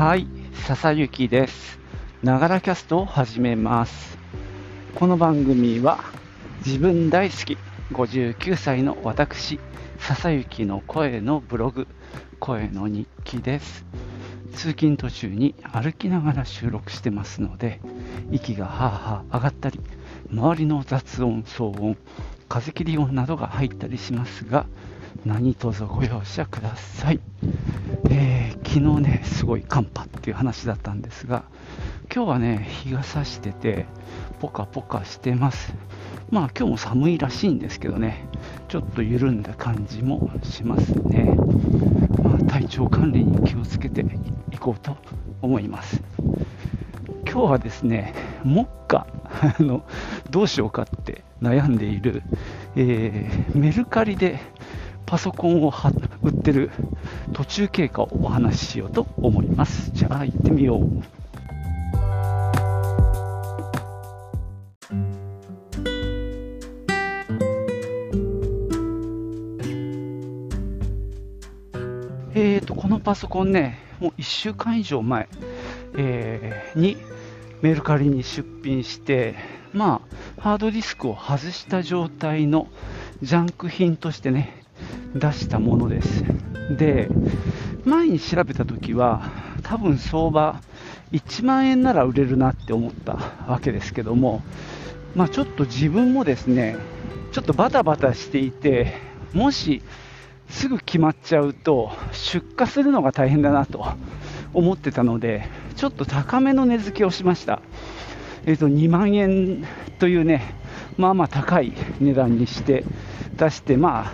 [0.00, 0.26] はい、
[0.66, 1.78] 笹幸です。
[2.22, 4.16] ながらキャストを始めます。
[4.94, 6.02] この番組は
[6.64, 7.58] 自分大好き
[7.92, 9.60] 59歳の私、
[9.98, 11.86] 笹幸の声のブログ、
[12.38, 13.84] 声の日記です。
[14.54, 17.82] 通勤途中に歩きながら収録してますので、
[18.30, 19.80] 息がはあはあ上がったり、
[20.32, 21.98] 周りの雑音、騒音、
[22.48, 24.64] 風切り音などが入ったりしますが、
[25.24, 27.20] 何卒ご容赦ください。
[28.10, 31.42] えー昨日ね、すごい寒波っていう話だったんですが、
[32.14, 33.86] 今日はね、日が差してて、
[34.38, 35.74] ポカポカしてます。
[36.30, 38.28] まあ今日も寒いらしいんですけどね、
[38.68, 41.36] ちょっと緩んだ感じもしますね。
[42.22, 44.02] まあ、体調管理に気をつけて
[44.52, 44.96] いこうと
[45.42, 46.00] 思います。
[47.24, 49.08] 今日はですね、目下
[49.58, 49.84] あの
[50.30, 52.22] どうしようかって悩んでいる、
[52.76, 54.38] えーメルカリで
[55.10, 55.90] パソコンをは
[56.22, 56.70] 売ってる
[57.32, 59.90] 途中経過をお話ししようと思います。
[59.92, 61.02] じゃあ行ってみよう。
[72.32, 75.28] えーと、このパソコンね、もう1週間以上前、
[75.96, 76.96] えーに
[77.62, 79.34] メルカリに出品して、
[79.72, 80.02] ま
[80.38, 82.68] あ、ハードディスクを外した状態の
[83.22, 84.59] ジャンク品としてね、
[85.14, 86.24] 出したものです。
[86.76, 87.08] で、
[87.84, 89.30] 前に調べたときは、
[89.62, 90.60] 多分相場
[91.12, 94.42] 1万円なら売れるなって思ったわけですけども、
[95.14, 96.76] まあ、ちょっと自分もですね、
[97.32, 98.94] ちょっとバタバタしていて、
[99.32, 99.82] もし
[100.50, 103.86] すぐ決まっちゃうと出荷するのが大変だなと
[104.52, 107.62] 思ってたのでちょっと高めの値付けをしました、
[108.46, 109.64] えー、と2万円
[109.98, 110.54] というね
[110.96, 112.84] まあまあ高い値段にして
[113.36, 114.12] 出してまあ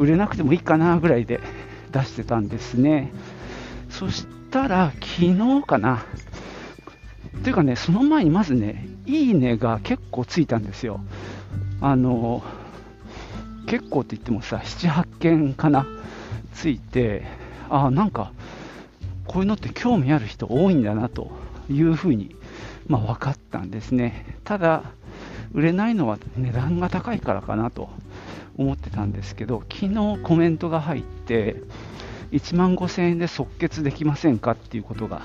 [0.00, 1.40] 売れなくてもいいかなぐらいで
[1.92, 3.12] 出してたんですね。
[3.90, 6.04] そしたら昨日かな。
[7.44, 11.00] というかねその前にまずねいいねが結構ついたんですよ。
[11.82, 12.42] あの
[13.66, 15.86] 結構って言ってもさ、7、8件かな、
[16.54, 17.22] ついて、
[17.68, 18.32] ああ、なんか、
[19.28, 21.30] こういうのって興味ある人多いんだなと
[21.70, 22.34] いうふうに、
[22.88, 24.38] まあ、分かったんですね。
[24.42, 24.82] ただ、
[25.52, 27.90] 売れないのは値段が高いからかなと
[28.60, 31.56] 思ってたんですけど、昨日コメントが入って、
[32.30, 35.22] 1万5000円で即決できませんかっていうことが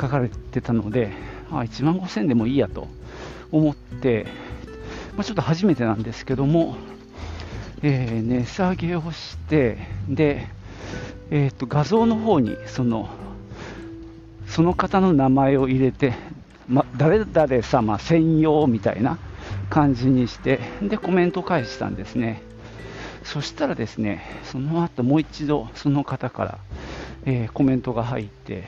[0.00, 1.10] 書かれてたので、
[1.50, 2.86] あ1万5000円でもいいやと
[3.50, 4.26] 思って、
[5.16, 6.76] まあ、ちょっと初めてなんですけども、
[7.82, 9.78] えー値下げをして、
[10.08, 10.46] で、
[11.30, 13.08] えーと画像の方にその
[14.46, 16.14] その方の名前を入れて、
[16.68, 19.18] ま、誰々様専用みたいな
[19.68, 22.47] 感じにして、でコメント返したんですね。
[23.30, 26.58] そしたらですね、その後もう一度その方から、
[27.26, 28.64] えーコメントが入って、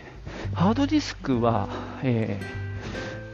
[0.53, 1.69] ハードディスクは、
[2.03, 2.60] えー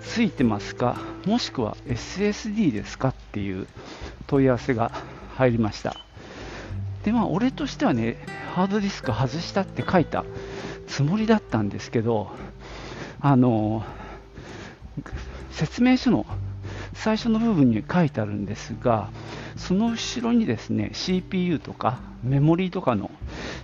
[0.06, 3.08] ついてますか、もしくは SSD ですか？
[3.08, 3.66] っていう
[4.28, 4.92] 問い合わせが
[5.34, 5.96] 入りました。
[7.04, 8.16] で、まあ、俺としてはね、
[8.54, 10.24] ハードディスク外したって書いた
[10.86, 12.30] つもりだったんですけど、
[13.20, 13.84] あの
[15.50, 16.24] 説明書の
[16.94, 19.10] 最初の部分に書いてあるんですが、
[19.56, 23.10] その後ろにですね、CPU とかメモリーとかの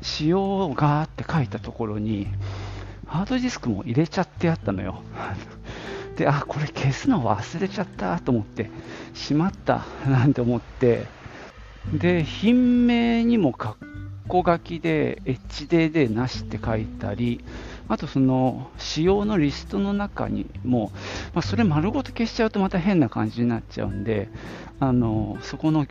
[0.00, 2.26] 仕様がーって書いたところに、
[3.06, 5.02] ハードディスクも入れちゃってあったのよ。
[6.16, 8.70] で、あ、これ消すの忘れちゃったと思って、
[9.14, 11.06] しまったなんて思って、
[11.92, 13.74] で、品名にも括
[14.28, 17.44] 弧書きで HDD なしって書いたり、
[17.88, 20.92] あとその仕様のリストの中にも、
[21.34, 24.28] まあ、それ丸ごと消しちゃうとまた変な感じになっちゃうんで、
[24.82, 25.86] あのそこの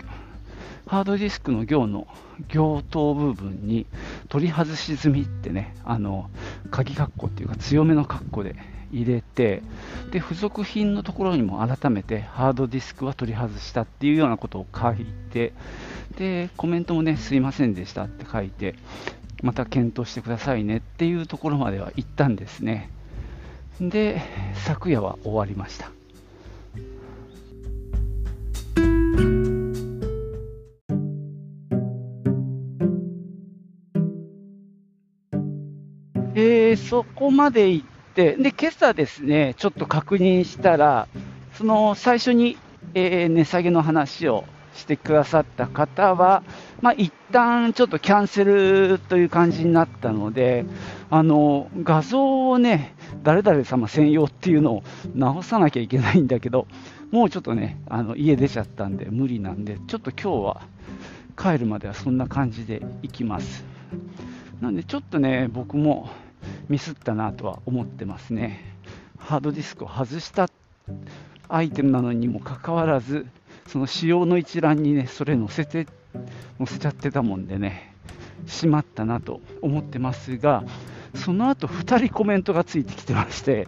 [0.85, 2.09] ハードディスクの行の
[2.49, 3.85] 行頭部分に
[4.27, 6.29] 取り外し済みってね、あの
[6.71, 8.57] 鍵括弧っていうか強めの括弧で
[8.91, 9.63] 入れて、
[10.11, 15.53] で付属品のところにも改めてハードディスクは取り外したっていうようなことを書いて、
[16.17, 18.75] でコメントもね、すいませんでしたって書いて、
[19.41, 22.89] また検討してくださいねっていうところまでは行ったんですね。
[23.79, 24.21] で、
[24.65, 25.91] 昨夜は終わりました。
[36.91, 41.07] そこまで行って、で、今朝ですね、ちょっと確認したら、
[41.53, 42.57] その最初に、
[42.93, 44.43] えー値下げの話を
[44.75, 46.43] してくださった方は、
[46.81, 50.65] まあ、一旦ちょっとキャンセルという感じになったので、
[51.09, 54.83] あの、画像をね、誰々様専用っていうのを
[55.15, 56.67] 直さなきゃいけないんだけど、
[57.09, 60.61] もうちょっとね、あの家出ちゃったんで無理なんで、ちょっと今日は
[61.37, 63.63] 帰るまではそんな感じで行きます。
[64.59, 66.09] なんでちょっとね、僕も
[66.69, 68.75] ミスったなとは思ってますね。
[69.17, 70.49] ハードディスクを外した
[71.47, 73.27] アイテムなのにもかかわらず、
[73.67, 75.87] その仕様の一覧にね、それ載せて、
[76.57, 77.93] 載せちゃってたもんでね、
[78.45, 80.63] しまったなと思ってますが、
[81.15, 83.67] その後2人コメントがついてきてまして、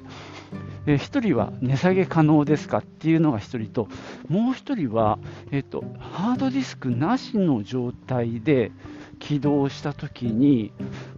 [0.85, 3.87] え、1人は値下げ可能ですかっていうのが1人と、
[4.27, 5.19] もう1人は、
[5.51, 8.71] えーと、ハードディスクなしの状態で
[9.19, 10.71] 起動したときに、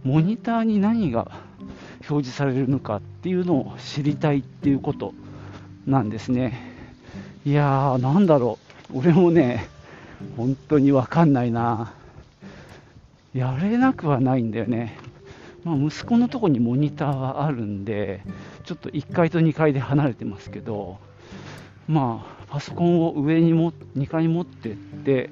[0.04, 1.30] モニターに何が
[2.08, 5.14] 表示されるのかっていうのを知りたいっていうこと
[5.86, 6.60] なんですね。
[7.44, 8.58] いやー、なんだろ
[8.92, 9.68] う、俺もね、
[10.36, 11.92] 本当にわかんないな。
[13.34, 14.96] やれなくはないんだよね。
[15.64, 18.22] まあ、息子のとこにモニターはあるんで、
[18.64, 20.98] ちょっと1階と2階で離れてますけど、
[21.88, 25.30] まあ、パソコンを上にも2階に持ってって、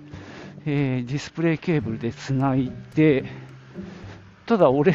[0.66, 3.24] えー、ディスプレイケーブルでつないで、
[4.46, 4.94] ただ俺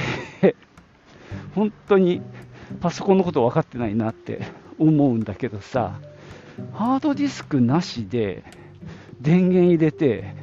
[1.55, 2.21] 本当に
[2.79, 4.41] パソコンのこと分かってないなって
[4.77, 5.99] 思うんだけどさ、
[6.73, 8.43] ハードディスクなしで
[9.21, 10.33] 電源入れて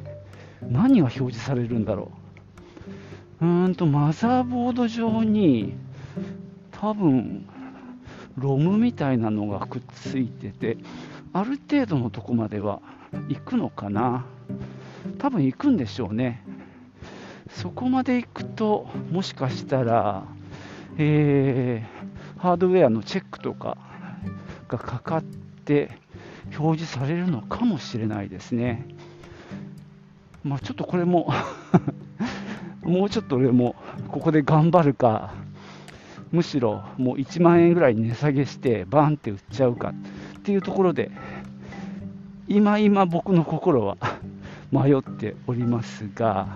[0.61, 2.11] 何が表示されるんだろ
[3.41, 3.45] う。
[3.45, 5.75] うーんとマザーボード上に
[6.71, 7.47] 多分
[8.37, 10.77] ロムみたいなのがくっついてて
[11.33, 12.81] ある程度のとこまでは
[13.29, 14.25] 行くのかな
[15.19, 16.43] 多分行くんでしょうね
[17.49, 20.25] そこまで行くともしかしたら、
[20.99, 23.77] えー、ハードウェアのチェックとか
[24.67, 25.91] がかかって
[26.57, 28.87] 表示されるのかもしれないですね。
[30.43, 31.31] まあちょっとこれも
[32.81, 33.75] もうちょっと俺も
[34.07, 35.33] ここで頑張るか、
[36.31, 39.93] むしろもう1万円ぐらい値下げして、バンって売っちゃうか
[40.37, 41.11] っていうところで、
[42.47, 43.97] 今今僕の心は
[44.71, 46.47] 迷っておりますが、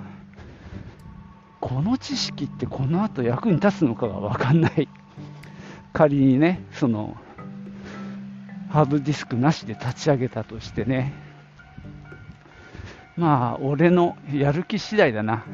[1.73, 4.89] この知識ってこの後役に立つのかが分かんない。
[5.93, 7.15] 仮にね、その、
[8.69, 11.13] ハードディスクなしで立ち上げたとしてね、
[13.15, 15.45] まあ、俺のやる気次第だな。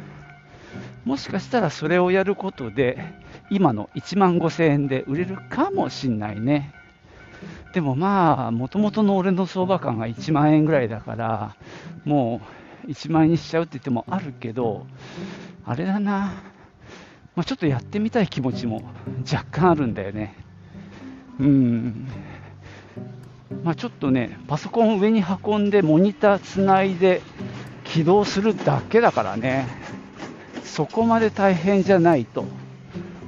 [1.06, 3.14] もしかしたらそれをやることで、
[3.52, 6.74] 今の1万5000円で売れるかもしんないね。
[7.74, 11.56] でもまあ、もともとの俺の相場感が1万円ぐらいだから、
[12.06, 12.42] も
[12.88, 14.88] う1万円にしちゃうって言ってもあるけど、
[15.68, 16.34] あれだな、
[17.36, 18.84] まあ、ちょっとやってみたい気持ちも
[19.30, 20.34] 若干あるんだよね。
[21.42, 22.08] うん。
[23.64, 27.22] まあ、ちょっとね、パソコンを上に運んで、モニターつないで
[27.84, 29.68] 起動するだけだからね。
[30.64, 32.46] そこまで大変じゃないと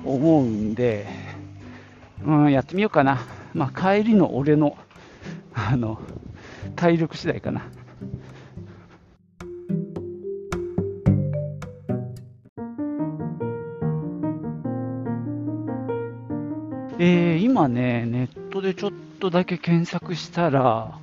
[0.06, 1.08] 思うんで、
[2.26, 3.20] うん、やってみようかな。
[3.54, 4.78] まあ、帰りの俺の、
[5.54, 6.00] あの、
[6.78, 7.64] 体力次第かな。
[17.60, 20.98] 今ね、ネットでちょっとだけ検索したら、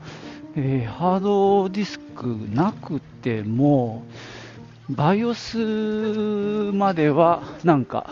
[0.54, 4.06] えー、ハードディスクなくても、
[4.90, 8.10] BIOS まではなんか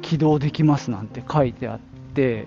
[0.00, 1.78] 起動できますなんて書いてあっ
[2.14, 2.46] て、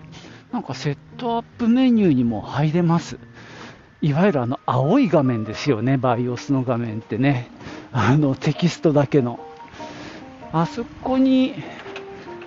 [0.52, 3.19] なんかセットアップメニューにも入れます。
[4.01, 7.51] いわゆるあの青い画面ですよね、BIOS の画面ってね。
[7.92, 9.40] あのテキストだけの。
[10.51, 11.53] あそこに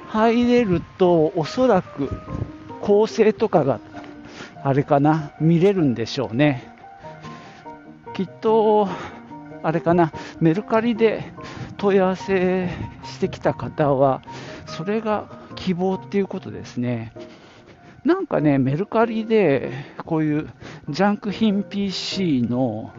[0.08, 2.10] 入れると、おそらく
[2.88, 3.80] 構成とかが
[4.64, 6.72] あれかな、見れるんでしょうね。
[8.14, 8.88] きっと
[9.62, 11.30] あれかな、メルカリで
[11.76, 12.70] 問い合わせ
[13.04, 14.22] してきた方は、
[14.64, 17.12] それが希望っていうことですね。
[18.06, 19.70] なんかね、メルカリで
[20.06, 20.48] こういう
[20.88, 22.94] ジャンク品 PC の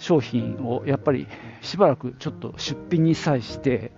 [0.00, 1.28] 商品をやっぱり
[1.62, 3.92] しばらくちょっと出品に際して、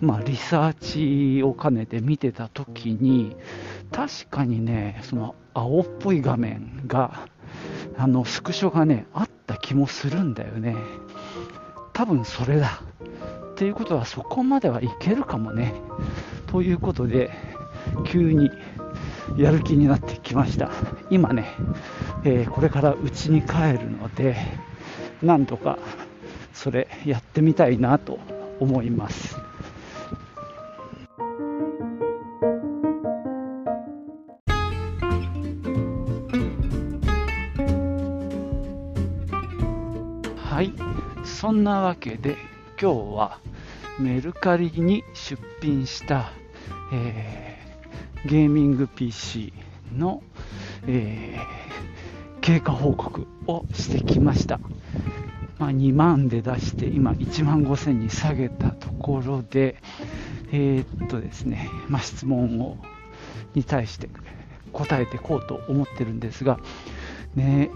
[0.00, 3.36] まあ、リサーチを兼ねて見てた時に
[3.92, 7.28] 確かにねその青っぽい画面が
[7.96, 10.76] あのスクショがねあった気もするんだよね
[11.96, 12.82] 多分それだ。
[13.52, 15.72] っていうことはそこまではいけるかもね。
[16.46, 17.30] ということで、
[18.04, 18.50] 急に
[19.38, 20.70] やる気になってきました。
[21.08, 21.54] 今ね、
[22.22, 24.36] えー、これから家に帰るので、
[25.22, 25.78] なんとか
[26.52, 28.18] それやってみたいなと
[28.60, 29.38] 思います。
[41.46, 42.36] そんなわけで
[42.76, 43.38] 今日は
[44.00, 46.32] メルカリに出品した、
[46.92, 49.52] えー、ゲーミング PC
[49.94, 50.24] の、
[50.88, 54.58] えー、経過報告をしてきました、
[55.58, 59.76] まあ、2万で出して今1万5000に下げたところで
[60.50, 62.76] えー、っとですね、まあ、質問を
[63.54, 64.08] に対して
[64.72, 66.58] 答えていこうと思ってるんですが、
[67.36, 67.70] ね、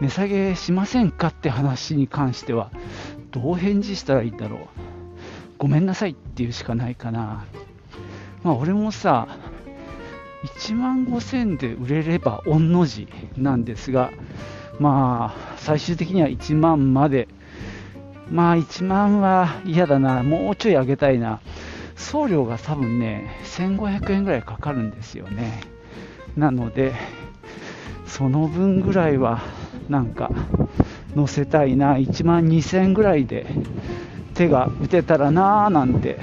[0.00, 2.70] 値下げしませんかって話に関しては、
[3.30, 4.60] どう返事したらいいんだろう。
[5.58, 7.46] ごめんなさいっていうしかないかな。
[8.42, 9.28] まあ、俺もさ、
[10.58, 14.10] 1万5000で売れれば御の字なんですが、
[14.78, 17.28] まあ、最終的には1万まで、
[18.30, 21.40] まあ1万は嫌だな、もうちょい上げたいな。
[21.96, 25.62] 送料が多分ね、1500円ぐらいかかるんですよね。
[26.36, 26.94] なので、
[28.06, 29.42] その分ぐらいは、
[29.88, 30.30] なんか、
[31.16, 33.46] 乗せたいな、1万2000円ぐらいで
[34.34, 36.20] 手が打てたらなーなんて、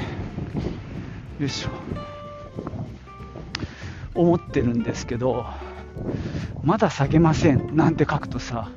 [1.39, 1.69] よいしょ、
[4.13, 5.47] 思ってるんですけど、
[6.63, 7.75] まだ下げません。
[7.75, 8.69] なんて書くとさ、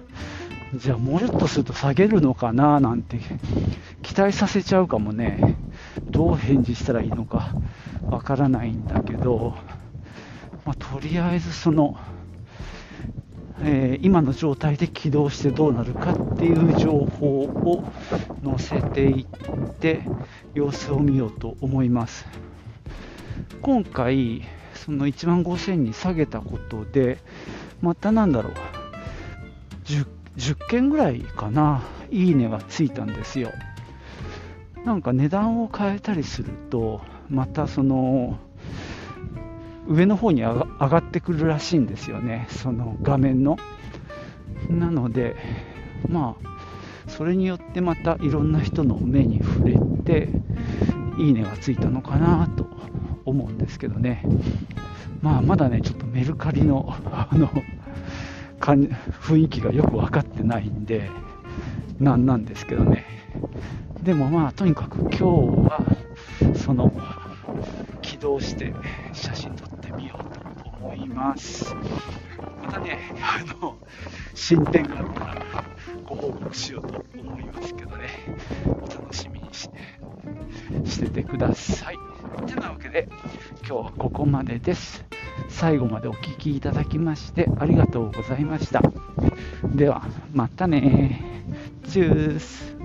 [0.75, 3.21] じゃあもうちょっとすると下げるのかななんて
[4.03, 5.57] 期待させちゃうかもね。
[6.11, 7.51] どう返事したらいいのか
[8.09, 9.55] わからないんだけど、
[10.65, 11.99] まあ、とりあえずその、
[13.63, 17.85] えー、今の状態で起動してどうなるかっていう情報を
[18.45, 19.27] 載せていっ
[19.79, 20.03] て
[20.55, 22.27] 様子を見ようと思います。
[23.63, 24.43] 今回
[24.75, 27.19] その1万5000に下げたことで
[27.81, 28.53] またなんだろう
[29.85, 33.53] 10, 10件ぐらいかないいねがついたんですよ
[34.85, 38.39] なんか値段を変えたりするとまたその
[39.89, 42.47] 上の方に上がってくるらしいんですよね。
[42.51, 43.57] その画面の。
[44.71, 45.37] なので
[46.09, 50.29] まあそれによってまたいろんな人の目に触れて
[51.19, 52.67] いいねがついたのかなと
[53.25, 54.25] 思うんですけどね。
[55.23, 57.51] まあまだねちょっとメルカリのあの
[58.61, 61.11] 雰囲気がよく分かってないんで
[62.01, 63.05] なんなんですけどね。
[64.03, 65.23] でもまあとにかく今日
[65.69, 65.85] は
[66.55, 66.93] その
[68.03, 68.73] 起動して
[69.13, 69.46] 写真撮って
[69.97, 71.75] みようと思います。
[72.63, 73.79] またねあの
[74.35, 75.65] 進展があったら
[76.05, 78.09] ご報告しようと思いますけどね。
[78.67, 79.77] お楽しみにして
[80.85, 81.97] しててください。
[82.47, 83.09] てなわけで
[83.61, 85.05] 今日はここまでです。
[85.49, 88.83] 最後までお聴きいただきましてありがとうございました。
[89.65, 91.23] ではまたね。
[91.89, 92.76] チュース。